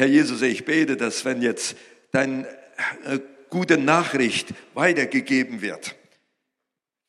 [0.00, 1.76] Herr Jesus, ich bete, dass wenn jetzt
[2.10, 2.48] deine
[3.04, 3.18] äh,
[3.50, 5.94] gute Nachricht weitergegeben wird,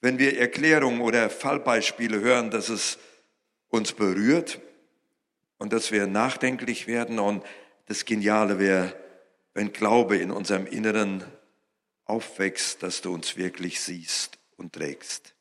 [0.01, 2.97] wenn wir Erklärungen oder Fallbeispiele hören, dass es
[3.69, 4.59] uns berührt
[5.57, 7.45] und dass wir nachdenklich werden und
[7.85, 8.93] das Geniale wäre,
[9.53, 11.23] wenn Glaube in unserem Inneren
[12.03, 15.33] aufwächst, dass du uns wirklich siehst und trägst.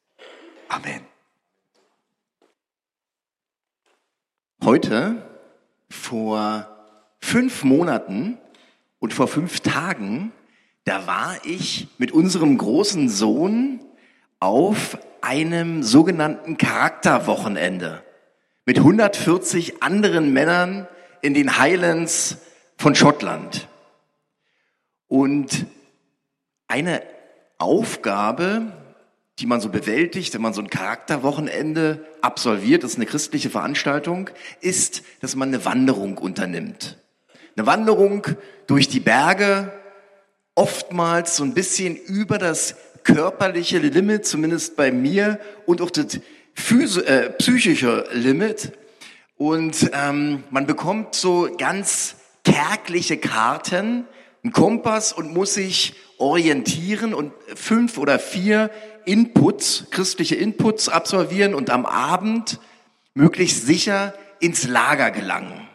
[0.69, 1.05] Amen.
[4.63, 5.29] Heute,
[5.89, 6.77] vor
[7.21, 8.39] fünf Monaten
[8.99, 10.33] und vor fünf Tagen,
[10.85, 13.81] da war ich mit unserem großen Sohn
[14.41, 18.03] auf einem sogenannten Charakterwochenende
[18.65, 20.87] mit 140 anderen Männern
[21.23, 22.39] in den Highlands
[22.77, 23.69] von Schottland.
[25.09, 25.67] Und
[26.69, 27.03] eine
[27.59, 28.73] Aufgabe,
[29.41, 34.31] die man so bewältigt, wenn man so ein Charakterwochenende absolviert, das ist eine christliche Veranstaltung,
[34.61, 37.00] ist, dass man eine Wanderung unternimmt.
[37.57, 38.27] Eine Wanderung
[38.67, 39.73] durch die Berge,
[40.55, 47.31] oftmals so ein bisschen über das körperliche Limit, zumindest bei mir, und auch das äh,
[47.31, 48.73] psychische Limit.
[49.37, 54.05] Und ähm, man bekommt so ganz kärgliche Karten,
[54.43, 58.71] einen Kompass und muss sich orientieren und fünf oder vier
[59.07, 62.61] Inputs, christliche Inputs absolvieren und am Abend
[63.15, 65.70] möglichst sicher ins Lager gelangen.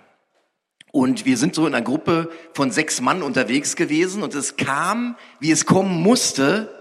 [0.95, 5.17] Und wir sind so in einer Gruppe von sechs Mann unterwegs gewesen und es kam,
[5.41, 6.73] wie es kommen musste.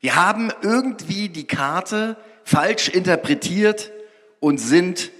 [0.00, 3.92] Wir haben irgendwie die Karte falsch interpretiert
[4.40, 5.12] und sind,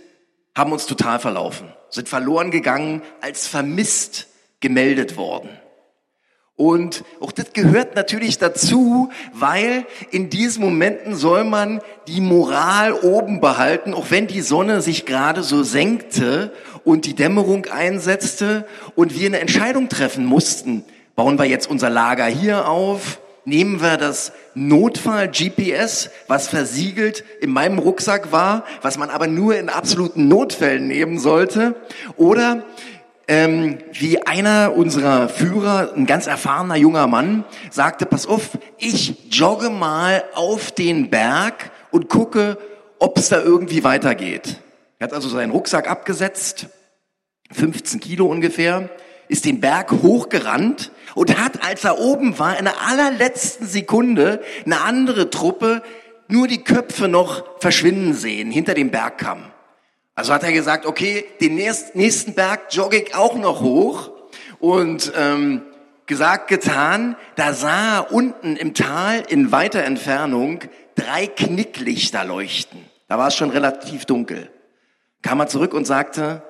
[0.57, 4.27] haben uns total verlaufen, sind verloren gegangen, als vermisst
[4.59, 5.49] gemeldet worden.
[6.63, 13.41] Und auch das gehört natürlich dazu, weil in diesen Momenten soll man die Moral oben
[13.41, 16.53] behalten, auch wenn die Sonne sich gerade so senkte
[16.85, 20.85] und die Dämmerung einsetzte und wir eine Entscheidung treffen mussten.
[21.17, 23.19] Bauen wir jetzt unser Lager hier auf?
[23.45, 29.69] Nehmen wir das Notfall-GPS, was versiegelt in meinem Rucksack war, was man aber nur in
[29.69, 31.75] absoluten Notfällen nehmen sollte?
[32.17, 32.63] Oder
[33.33, 39.71] ähm, wie einer unserer Führer, ein ganz erfahrener junger Mann, sagte, pass auf, ich jogge
[39.71, 42.59] mal auf den Berg und gucke,
[42.99, 44.59] ob es da irgendwie weitergeht.
[44.99, 46.67] Er hat also seinen Rucksack abgesetzt,
[47.53, 48.91] 15 Kilo ungefähr,
[49.29, 54.83] ist den Berg hochgerannt und hat, als er oben war, in der allerletzten Sekunde eine
[54.83, 55.83] andere Truppe
[56.29, 59.52] nur die Köpfe noch verschwinden sehen hinter dem Bergkamm.
[60.15, 64.11] Also hat er gesagt, okay, den nächsten Berg jogge ich auch noch hoch.
[64.59, 65.63] Und ähm,
[66.07, 70.61] gesagt, getan, da sah er unten im Tal in weiter Entfernung
[70.95, 72.85] drei Knicklichter leuchten.
[73.09, 74.51] Da war es schon relativ dunkel.
[75.23, 76.43] Kam er zurück und sagte,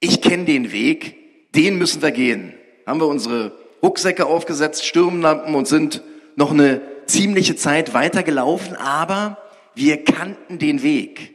[0.00, 2.54] ich kenne den Weg, den müssen wir gehen.
[2.86, 6.02] Haben wir unsere Rucksäcke aufgesetzt, Sturmlampen und sind
[6.36, 9.38] noch eine ziemliche Zeit weitergelaufen, aber
[9.74, 11.34] wir kannten den Weg.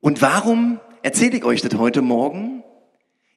[0.00, 2.64] Und warum erzähle ich euch das heute Morgen?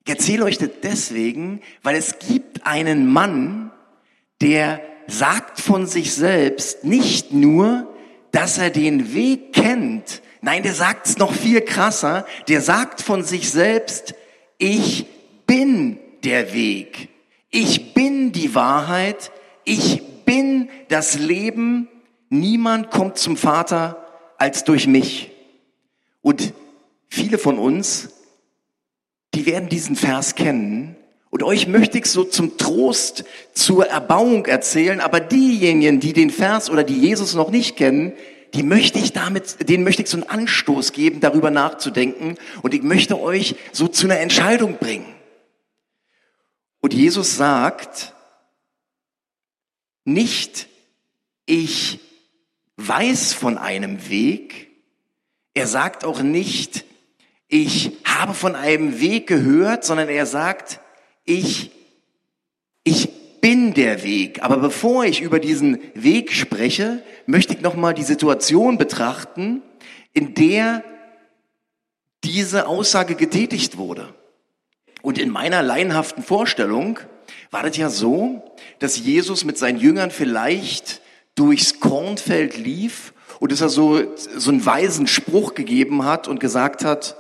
[0.04, 3.70] Ich erzähle euch das deswegen, weil es gibt einen Mann,
[4.42, 7.88] der sagt von sich selbst nicht nur,
[8.32, 13.24] dass er den Weg kennt, nein, der sagt es noch viel krasser, der sagt von
[13.24, 14.16] sich selbst,
[14.58, 15.06] ich
[15.46, 17.10] bin der Weg,
[17.52, 19.32] ich bin die Wahrheit,
[19.64, 21.88] ich bin das Leben,
[22.30, 24.08] niemand kommt zum Vater
[24.40, 25.30] als durch mich.
[26.24, 26.52] Und
[27.10, 28.10] viele von uns,
[29.34, 30.96] die werden diesen Vers kennen.
[31.30, 36.70] Und euch möchte ich so zum Trost, zur Erbauung erzählen, aber diejenigen, die den Vers
[36.70, 38.14] oder die Jesus noch nicht kennen,
[38.56, 42.36] die möchte ich damit, denen möchte ich so einen Anstoß geben, darüber nachzudenken.
[42.64, 45.14] Und ich möchte euch so zu einer Entscheidung bringen.
[46.82, 48.16] Und Jesus sagt
[50.04, 50.68] nicht,
[51.46, 52.00] ich
[52.78, 54.72] weiß von einem Weg.
[55.54, 56.86] Er sagt auch nicht,
[57.50, 60.80] ich habe von einem Weg gehört, sondern er sagt,
[61.26, 61.72] ich,
[62.84, 63.10] ich
[63.42, 64.44] bin der Weg.
[64.44, 69.64] Aber bevor ich über diesen Weg spreche, möchte ich nochmal die Situation betrachten,
[70.14, 70.84] in der
[72.24, 74.14] diese Aussage getätigt wurde.
[75.02, 77.00] Und in meiner laienhaften Vorstellung
[77.50, 78.44] war das ja so,
[78.78, 81.02] dass Jesus mit seinen Jüngern vielleicht
[81.34, 86.84] durchs Kornfeld lief und dass er so, so einen weisen Spruch gegeben hat und gesagt
[86.84, 87.16] hat,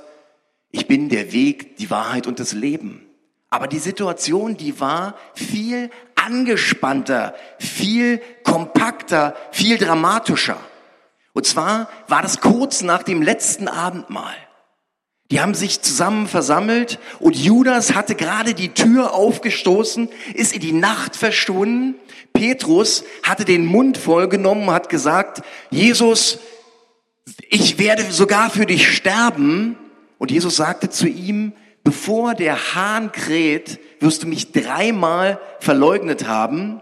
[0.72, 3.06] ich bin der Weg, die Wahrheit und das Leben.
[3.50, 10.58] Aber die Situation, die war viel angespannter, viel kompakter, viel dramatischer.
[11.34, 14.36] Und zwar war das kurz nach dem letzten Abendmahl.
[15.32, 20.72] Die haben sich zusammen versammelt und Judas hatte gerade die Tür aufgestoßen, ist in die
[20.72, 21.96] Nacht verschwunden.
[22.34, 26.40] Petrus hatte den Mund vollgenommen, hat gesagt, Jesus,
[27.50, 29.78] ich werde sogar für dich sterben.
[30.20, 36.82] Und Jesus sagte zu ihm, bevor der Hahn kräht, wirst du mich dreimal verleugnet haben.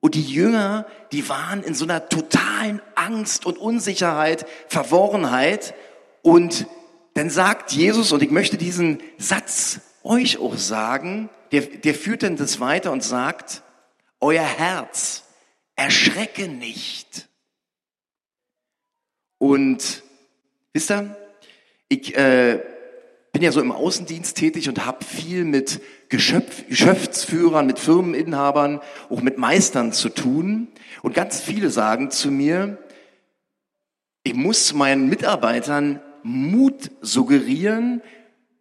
[0.00, 5.74] Und die Jünger, die waren in so einer totalen Angst und Unsicherheit, Verworrenheit.
[6.22, 6.66] Und
[7.14, 12.36] dann sagt Jesus, und ich möchte diesen Satz euch auch sagen, der, der führt dann
[12.36, 13.62] das weiter und sagt,
[14.20, 15.24] euer Herz
[15.76, 17.28] erschrecke nicht.
[19.38, 20.02] Und
[20.72, 21.16] wisst ihr,
[21.90, 22.62] ich äh,
[23.32, 29.20] bin ja so im Außendienst tätig und habe viel mit Geschöpf, Geschäftsführern, mit Firmeninhabern, auch
[29.20, 30.68] mit Meistern zu tun.
[31.02, 32.78] Und ganz viele sagen zu mir,
[34.22, 38.02] ich muss meinen Mitarbeitern Mut suggerieren,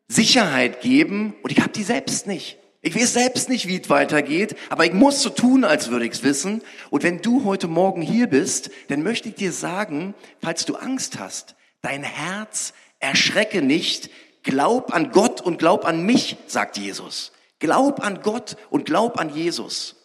[0.07, 2.57] Sicherheit geben und ich habe die selbst nicht.
[2.81, 6.13] Ich weiß selbst nicht, wie es weitergeht, aber ich muss so tun, als würde ich
[6.13, 6.61] es wissen.
[6.89, 11.19] Und wenn du heute Morgen hier bist, dann möchte ich dir sagen, falls du Angst
[11.19, 14.09] hast, dein Herz erschrecke nicht,
[14.43, 17.31] glaub an Gott und glaub an mich, sagt Jesus.
[17.59, 19.95] Glaub an Gott und glaub an Jesus.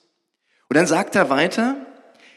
[0.68, 1.76] Und dann sagt er weiter,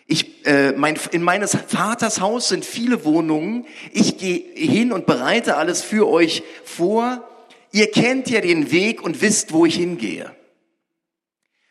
[0.06, 3.65] ich, äh, mein, in meines Vaters Haus sind viele Wohnungen.
[3.92, 7.27] Ich gehe hin und bereite alles für euch vor.
[7.71, 10.33] Ihr kennt ja den Weg und wisst, wo ich hingehe.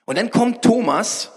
[0.05, 1.33] Und dann kommt Thomas,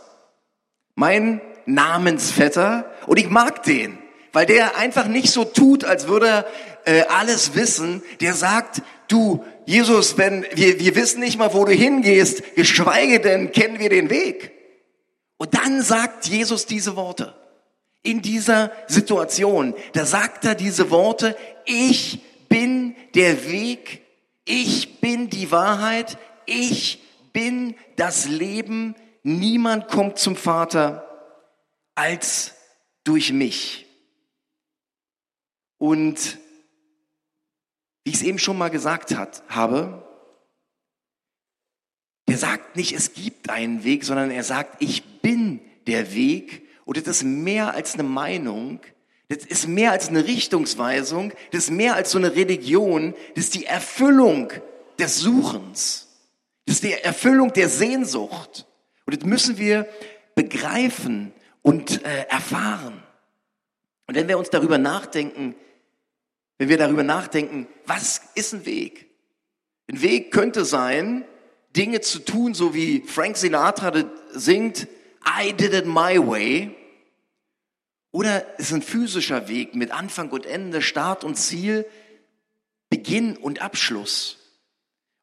[0.95, 3.97] mein Namensvetter, und ich mag den,
[4.33, 6.45] weil der einfach nicht so tut, als würde er
[6.89, 8.01] äh, alles wissen.
[8.19, 13.51] Der sagt, du, Jesus, wenn wir, wir wissen nicht mal, wo du hingehst, geschweige denn
[13.51, 14.51] kennen wir den Weg.
[15.37, 17.35] Und dann sagt Jesus diese Worte.
[18.01, 24.01] In dieser Situation, da sagt er diese Worte, ich bin der Weg,
[24.45, 27.03] ich bin die Wahrheit, ich
[27.33, 31.05] bin das Leben, niemand kommt zum Vater
[31.93, 32.55] als
[33.03, 33.85] durch mich.
[35.77, 36.39] Und
[38.09, 40.03] wie ich es eben schon mal gesagt hat, habe,
[42.27, 46.67] der sagt nicht, es gibt einen Weg, sondern er sagt, ich bin der Weg.
[46.85, 48.79] Und das ist mehr als eine Meinung,
[49.27, 53.53] das ist mehr als eine Richtungsweisung, das ist mehr als so eine Religion, das ist
[53.53, 54.51] die Erfüllung
[54.97, 56.07] des Suchens,
[56.65, 58.65] das ist die Erfüllung der Sehnsucht.
[59.05, 59.87] Und das müssen wir
[60.33, 63.03] begreifen und äh, erfahren.
[64.07, 65.53] Und wenn wir uns darüber nachdenken,
[66.59, 69.09] wenn wir darüber nachdenken, was ist ein Weg?
[69.89, 71.25] Ein Weg könnte sein,
[71.75, 74.87] Dinge zu tun, so wie Frank Sinatra singt,
[75.25, 76.75] I did it my way.
[78.11, 81.85] Oder es ist ein physischer Weg mit Anfang und Ende, Start und Ziel,
[82.89, 84.37] Beginn und Abschluss.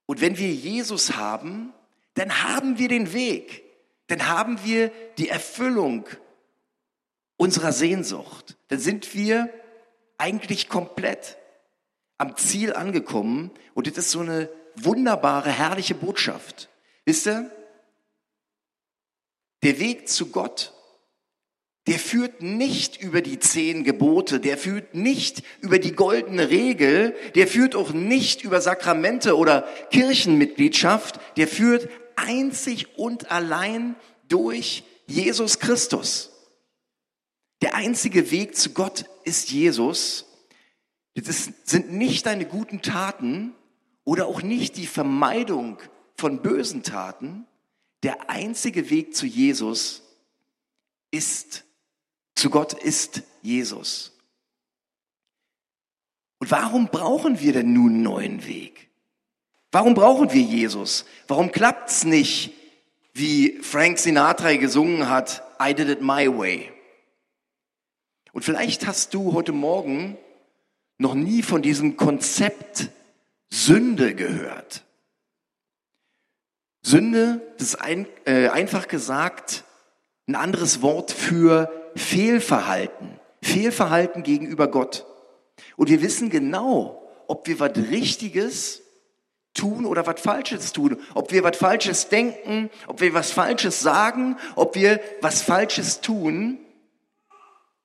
[0.06, 1.74] Und wenn wir Jesus haben,
[2.14, 3.62] dann haben wir den Weg,
[4.06, 6.06] dann haben wir die Erfüllung
[7.36, 8.56] unserer Sehnsucht.
[8.68, 9.50] Dann sind wir
[10.18, 11.36] eigentlich komplett
[12.18, 16.68] am Ziel angekommen und das ist so eine wunderbare, herrliche Botschaft.
[17.04, 17.50] Wisst ihr?
[19.62, 20.72] Der Weg zu Gott,
[21.86, 27.46] der führt nicht über die zehn Gebote, der führt nicht über die goldene Regel, der
[27.46, 33.94] führt auch nicht über Sakramente oder Kirchenmitgliedschaft, der führt einzig und allein
[34.28, 36.35] durch Jesus Christus.
[37.66, 40.24] Der einzige Weg zu Gott ist Jesus.
[41.16, 43.56] Das sind nicht deine guten Taten,
[44.04, 45.78] oder auch nicht die Vermeidung
[46.16, 47.44] von bösen Taten,
[48.04, 50.04] der einzige Weg zu Jesus
[51.10, 51.64] ist,
[52.36, 54.16] zu Gott ist Jesus.
[56.38, 58.90] Und warum brauchen wir denn nun einen neuen Weg?
[59.72, 61.04] Warum brauchen wir Jesus?
[61.26, 62.52] Warum klappt's nicht,
[63.12, 66.75] wie Frank Sinatra gesungen hat, I did it my way?
[68.36, 70.18] Und vielleicht hast du heute Morgen
[70.98, 72.90] noch nie von diesem Konzept
[73.48, 74.84] Sünde gehört.
[76.82, 79.64] Sünde, das ist ein, äh, einfach gesagt
[80.28, 83.18] ein anderes Wort für Fehlverhalten.
[83.40, 85.06] Fehlverhalten gegenüber Gott.
[85.78, 88.82] Und wir wissen genau, ob wir was Richtiges
[89.54, 90.98] tun oder was Falsches tun.
[91.14, 96.58] Ob wir was Falsches denken, ob wir was Falsches sagen, ob wir was Falsches tun.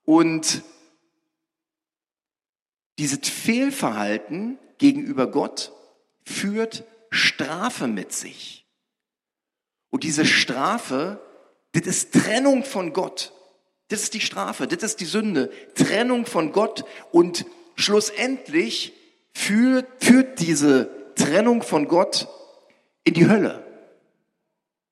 [0.05, 0.63] Und
[2.97, 5.71] dieses Fehlverhalten gegenüber Gott
[6.23, 8.65] führt Strafe mit sich.
[9.89, 11.19] Und diese Strafe,
[11.73, 13.33] das ist Trennung von Gott.
[13.89, 15.51] Das ist die Strafe, das ist die Sünde.
[15.75, 18.93] Trennung von Gott und schlussendlich
[19.33, 22.27] führt, führt diese Trennung von Gott
[23.03, 23.70] in die Hölle.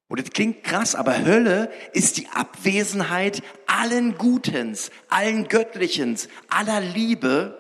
[0.09, 7.57] Und das klingt krass, aber Hölle ist die Abwesenheit allen Gutens, allen Göttlichens, aller Liebe.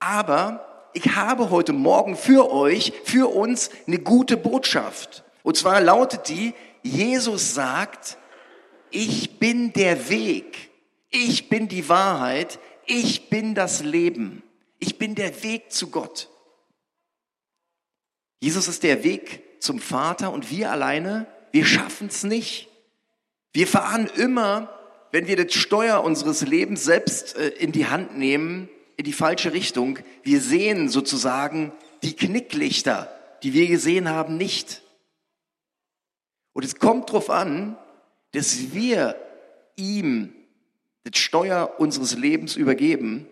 [0.00, 5.22] Aber ich habe heute Morgen für euch, für uns eine gute Botschaft.
[5.44, 8.18] Und zwar lautet die, Jesus sagt,
[8.90, 10.70] ich bin der Weg,
[11.10, 14.42] ich bin die Wahrheit, ich bin das Leben,
[14.80, 16.28] ich bin der Weg zu Gott.
[18.40, 22.68] Jesus ist der Weg zum Vater und wir alleine wir schaffen es nicht.
[23.52, 24.72] Wir fahren immer,
[25.12, 29.52] wenn wir das Steuer unseres Lebens selbst äh, in die Hand nehmen, in die falsche
[29.52, 29.98] Richtung.
[30.22, 33.10] Wir sehen sozusagen die Knicklichter,
[33.42, 34.82] die wir gesehen haben, nicht.
[36.52, 37.76] Und es kommt darauf an,
[38.32, 39.16] dass wir
[39.76, 40.34] ihm
[41.04, 43.26] das Steuer unseres Lebens übergeben,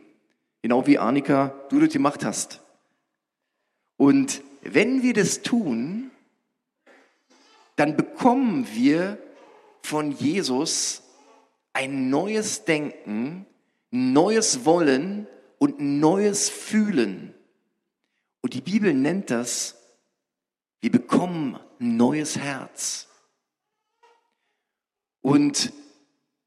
[0.63, 2.61] genau wie Annika, du das gemacht hast.
[3.97, 6.11] Und wenn wir das tun,
[7.77, 9.19] dann bekommen wir
[9.83, 11.03] von Jesus
[11.73, 13.47] ein neues Denken,
[13.91, 15.29] neues Wollen
[15.59, 17.35] und neues Fühlen.
[18.41, 19.77] Und die Bibel nennt das,
[20.81, 23.09] wir bekommen ein neues Herz.
[25.21, 25.73] Und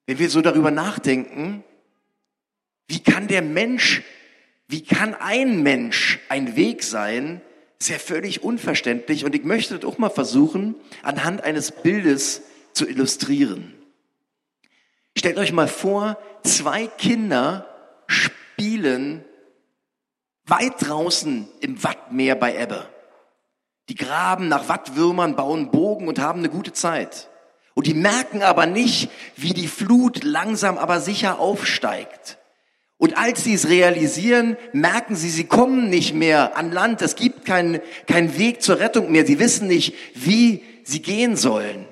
[0.06, 1.64] wenn wir so darüber nachdenken,
[2.88, 4.02] wie kann der Mensch,
[4.68, 7.42] wie kann ein Mensch ein Weg sein,
[7.80, 12.42] ist ja völlig unverständlich und ich möchte das auch mal versuchen, anhand eines Bildes
[12.74, 13.74] zu illustrieren.
[15.18, 17.68] Stellt euch mal vor, zwei Kinder
[18.08, 19.24] spielen
[20.46, 22.88] weit draußen im Wattmeer bei Ebbe.
[23.88, 27.30] Die graben nach Wattwürmern, bauen Bogen und haben eine gute Zeit.
[27.76, 32.39] Und die merken aber nicht, wie die Flut langsam aber sicher aufsteigt.
[33.00, 37.02] Und als sie es realisieren, merken sie, sie kommen nicht mehr an Land.
[37.02, 39.26] Es gibt keinen keinen Weg zur Rettung mehr.
[39.26, 41.86] Sie wissen nicht, wie sie gehen sollen.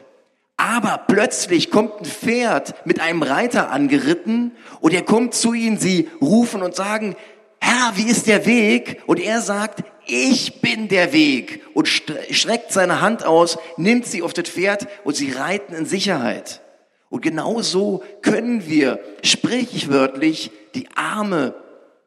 [0.58, 5.78] Aber plötzlich kommt ein Pferd mit einem Reiter angeritten und er kommt zu ihnen.
[5.78, 7.16] Sie rufen und sagen,
[7.62, 9.02] Herr, wie ist der Weg?
[9.06, 14.34] Und er sagt, ich bin der Weg und streckt seine Hand aus, nimmt sie auf
[14.34, 16.62] das Pferd und sie reiten in Sicherheit.
[17.10, 21.56] Und genau so können wir sprichwörtlich die Arme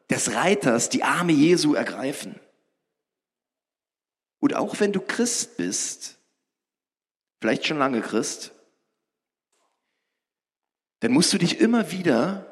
[0.09, 2.39] des Reiters, die Arme Jesu ergreifen.
[4.39, 6.17] Und auch wenn du Christ bist,
[7.39, 8.53] vielleicht schon lange Christ,
[10.99, 12.45] dann musst du dich immer wieder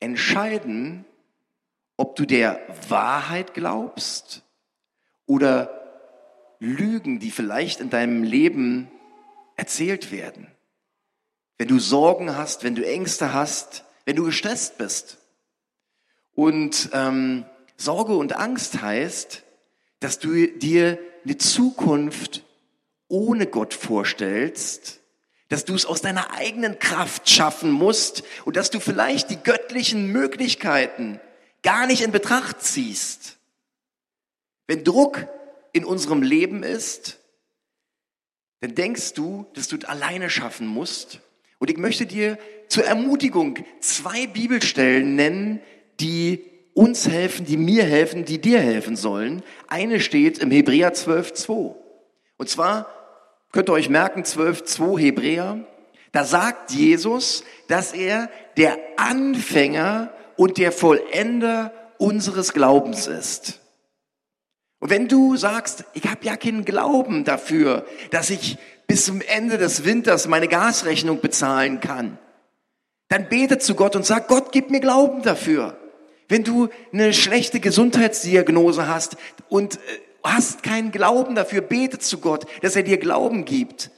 [0.00, 1.04] entscheiden,
[1.96, 4.42] ob du der Wahrheit glaubst
[5.26, 5.74] oder
[6.60, 8.90] Lügen, die vielleicht in deinem Leben
[9.56, 10.48] erzählt werden.
[11.58, 15.18] Wenn du Sorgen hast, wenn du Ängste hast, wenn du gestresst bist.
[16.34, 17.44] Und ähm,
[17.76, 19.42] Sorge und Angst heißt,
[19.98, 22.44] dass du dir eine Zukunft
[23.08, 25.00] ohne Gott vorstellst,
[25.48, 30.12] dass du es aus deiner eigenen Kraft schaffen musst und dass du vielleicht die göttlichen
[30.12, 31.20] Möglichkeiten
[31.62, 33.38] gar nicht in Betracht ziehst.
[34.68, 35.26] Wenn Druck
[35.72, 37.18] in unserem Leben ist,
[38.60, 41.20] dann denkst du, dass du es alleine schaffen musst
[41.58, 42.38] und ich möchte dir
[42.68, 45.60] zur Ermutigung zwei Bibelstellen nennen,
[46.00, 49.42] die uns helfen, die mir helfen, die dir helfen sollen.
[49.66, 51.74] Eine steht im Hebräer 12.2.
[52.36, 52.86] Und zwar
[53.50, 55.64] könnt ihr euch merken, 12.2 Hebräer.
[56.12, 63.60] Da sagt Jesus, dass er der Anfänger und der Vollender unseres Glaubens ist.
[64.78, 69.58] Und wenn du sagst, ich habe ja keinen Glauben dafür, dass ich bis zum Ende
[69.58, 72.18] des Winters meine Gasrechnung bezahlen kann,
[73.08, 75.78] dann bete zu Gott und sag, Gott, gib mir Glauben dafür.
[76.28, 79.16] Wenn du eine schlechte Gesundheitsdiagnose hast
[79.48, 79.78] und äh,
[80.24, 83.90] hast keinen Glauben dafür, bete zu Gott, dass er dir Glauben gibt.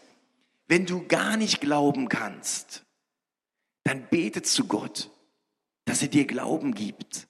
[0.68, 2.84] Wenn du gar nicht glauben kannst,
[3.84, 5.10] dann bete zu Gott,
[5.86, 7.26] dass er dir Glauben gibt.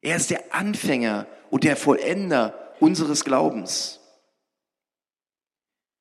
[0.00, 4.00] Er ist der Anfänger und der Vollender unseres Glaubens.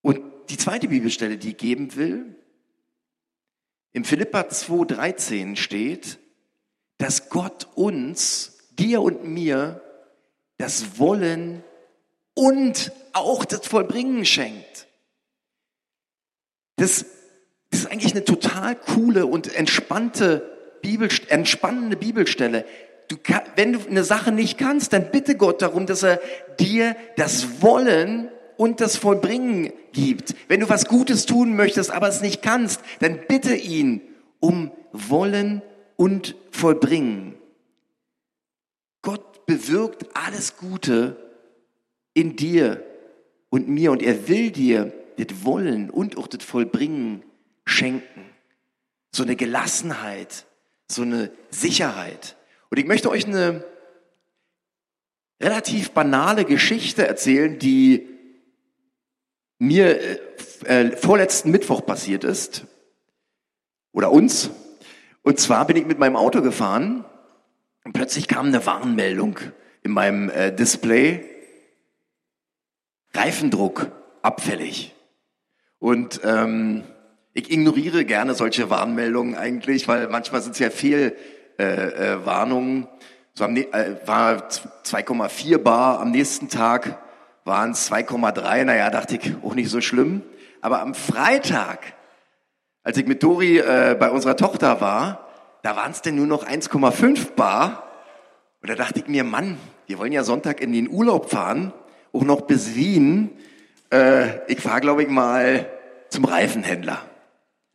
[0.02, 2.36] Und die zweite Bibelstelle, die ich geben will,
[3.92, 6.20] im Philippa 2,13 steht,
[6.98, 9.82] dass Gott uns, dir und mir,
[10.58, 11.64] das Wollen
[12.34, 14.88] und auch das Vollbringen schenkt.
[16.76, 17.06] Das,
[17.72, 22.66] ist eigentlich eine total coole und entspannte Bibel, entspannende Bibelstelle.
[23.10, 23.18] Du,
[23.56, 26.20] wenn du eine Sache nicht kannst, dann bitte Gott darum, dass er
[26.60, 28.30] dir das Wollen
[28.60, 30.36] und das Vollbringen gibt.
[30.50, 34.02] Wenn du was Gutes tun möchtest, aber es nicht kannst, dann bitte ihn
[34.42, 35.62] um Wollen
[35.96, 37.36] und Vollbringen.
[39.02, 41.16] Gott bewirkt alles Gute
[42.14, 42.84] in dir
[43.50, 47.24] und mir und er will dir das Wollen und auch das Vollbringen
[47.64, 48.26] schenken.
[49.16, 50.46] So eine Gelassenheit,
[50.92, 52.36] so eine Sicherheit.
[52.70, 53.64] Und ich möchte euch eine
[55.42, 58.19] relativ banale Geschichte erzählen, die
[59.60, 60.20] mir äh,
[60.66, 62.66] äh, vorletzten Mittwoch passiert ist.
[63.92, 64.50] Oder uns.
[65.22, 67.06] Und zwar bin ich mit meinem Auto gefahren
[67.84, 69.38] und plötzlich kam eine Warnmeldung
[69.84, 71.24] in meinem äh, Display.
[73.14, 74.96] Reifendruck abfällig.
[75.80, 76.84] Und ähm,
[77.34, 82.84] ich ignoriere gerne solche Warnmeldungen eigentlich, weil manchmal sind es ja Fehlwarnungen.
[82.84, 82.90] Äh, äh,
[83.34, 87.02] so äh, war 2,4 Bar, am nächsten Tag
[87.50, 88.64] waren es 2,3.
[88.64, 90.22] Naja, dachte ich, auch nicht so schlimm.
[90.62, 91.94] Aber am Freitag,
[92.84, 95.28] als ich mit Dori äh, bei unserer Tochter war,
[95.64, 97.84] da waren es denn nur noch 1,5 Bar.
[98.62, 101.74] Und da dachte ich mir, Mann, wir wollen ja Sonntag in den Urlaub fahren,
[102.14, 103.32] auch noch bis Wien.
[103.92, 105.70] Äh, ich fahre, glaube ich, mal
[106.10, 107.02] zum Reifenhändler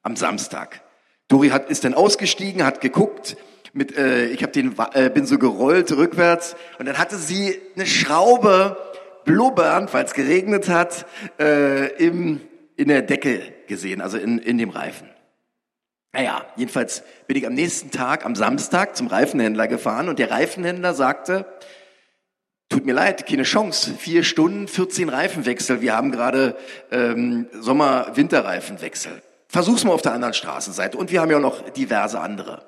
[0.03, 0.83] am Samstag.
[1.29, 3.37] Dori hat, ist dann ausgestiegen, hat geguckt,
[3.73, 7.87] mit, äh, ich hab den, äh, bin so gerollt rückwärts und dann hatte sie eine
[7.87, 8.77] Schraube
[9.25, 11.07] blubbernd, weil es geregnet hat,
[11.39, 12.41] äh, im,
[12.77, 15.09] in der Decke gesehen, also in, in dem Reifen.
[16.13, 20.95] Naja, jedenfalls bin ich am nächsten Tag, am Samstag, zum Reifenhändler gefahren und der Reifenhändler
[20.95, 21.45] sagte,
[22.69, 26.57] tut mir leid, keine Chance, vier Stunden, 14 Reifenwechsel, wir haben gerade
[26.93, 29.23] ähm, Sommer-Winterreifenwechsel.
[29.49, 32.63] Versuch's mal auf der anderen Straßenseite und wir haben ja auch noch diverse andere.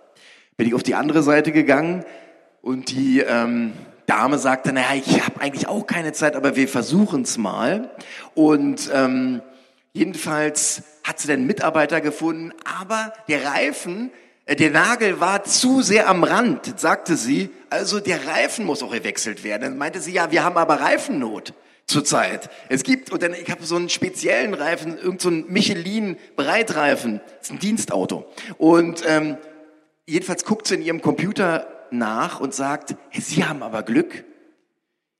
[0.56, 2.04] Bin ich auf die andere Seite gegangen
[2.62, 3.74] und die ähm,
[4.06, 7.90] Dame sagte, naja, ich habe eigentlich auch keine Zeit, aber wir versuchen's mal.
[8.34, 9.42] Und ähm,
[9.92, 14.10] jedenfalls hat sie den Mitarbeiter gefunden, aber der Reifen,
[14.44, 17.50] äh, der Nagel war zu sehr am Rand, sagte sie.
[17.68, 19.62] Also der Reifen muss auch gewechselt werden.
[19.62, 21.52] Dann meinte sie, ja, wir haben aber Reifennot
[21.86, 22.50] zurzeit.
[22.68, 27.48] Es gibt, und dann, ich habe so einen speziellen Reifen, irgendein so Michelin Breitreifen, das
[27.48, 28.26] ist ein Dienstauto.
[28.58, 29.36] Und ähm,
[30.06, 34.24] jedenfalls guckt sie in ihrem Computer nach und sagt, hey, Sie haben aber Glück.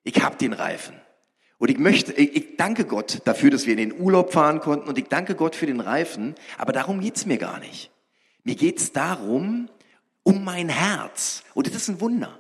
[0.03, 0.95] Ich habe den Reifen.
[1.59, 4.89] Und ich möchte, ich, ich, danke Gott dafür, dass wir in den Urlaub fahren konnten
[4.89, 7.91] und ich danke Gott für den Reifen, aber darum geht's mir gar nicht.
[8.45, 9.69] Mir geht's darum,
[10.23, 11.43] um mein Herz.
[11.55, 12.39] Und das ist ein Wunder.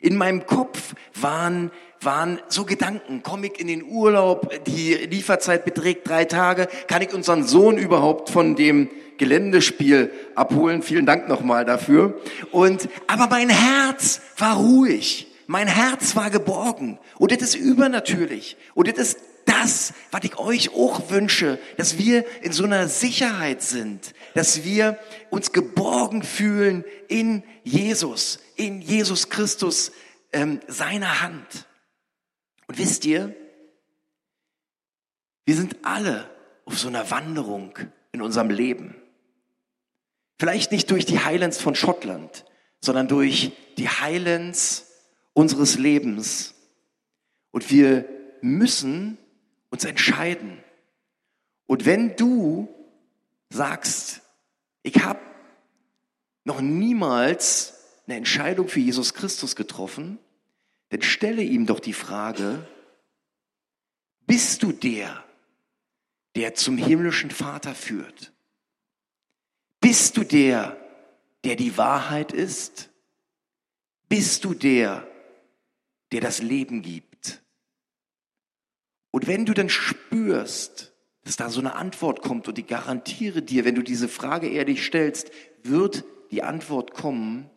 [0.00, 6.08] In meinem Kopf waren, waren so Gedanken, komme ich in den Urlaub, die Lieferzeit beträgt
[6.08, 10.82] drei Tage, kann ich unseren Sohn überhaupt von dem Geländespiel abholen?
[10.82, 12.18] Vielen Dank nochmal dafür.
[12.50, 15.26] Und, aber mein Herz war ruhig.
[15.46, 16.98] Mein Herz war geborgen.
[17.18, 18.56] Und das ist übernatürlich.
[18.74, 23.62] Und das ist das, was ich euch auch wünsche, dass wir in so einer Sicherheit
[23.62, 24.98] sind, dass wir
[25.28, 29.90] uns geborgen fühlen in Jesus, in Jesus Christus,
[30.32, 31.66] ähm, seiner Hand.
[32.66, 33.34] Und wisst ihr,
[35.46, 36.30] wir sind alle
[36.66, 37.78] auf so einer Wanderung
[38.12, 38.94] in unserem Leben.
[40.38, 42.44] Vielleicht nicht durch die Highlands von Schottland,
[42.82, 44.90] sondern durch die Highlands
[45.32, 46.54] unseres Lebens.
[47.52, 48.06] Und wir
[48.42, 49.16] müssen
[49.70, 50.62] uns entscheiden.
[51.66, 52.68] Und wenn du
[53.48, 54.20] sagst,
[54.82, 55.20] ich habe
[56.44, 60.18] noch niemals eine Entscheidung für Jesus Christus getroffen,
[60.90, 62.66] dann stelle ihm doch die Frage,
[64.26, 65.24] bist du der,
[66.36, 68.32] der zum himmlischen Vater führt?
[69.80, 70.76] Bist du der,
[71.44, 72.90] der die Wahrheit ist?
[74.08, 75.06] Bist du der,
[76.12, 77.42] der das Leben gibt?
[79.10, 80.92] Und wenn du dann spürst,
[81.24, 84.84] dass da so eine Antwort kommt und ich garantiere dir, wenn du diese Frage ehrlich
[84.84, 85.30] stellst,
[85.62, 87.50] wird die Antwort kommen,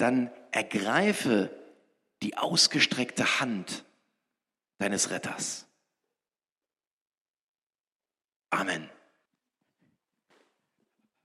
[0.00, 1.50] dann ergreife
[2.22, 3.84] die ausgestreckte Hand
[4.78, 5.66] deines Retters.
[8.50, 8.90] Amen.